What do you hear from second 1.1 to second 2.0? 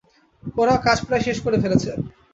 শেষ করে ফেলেছে।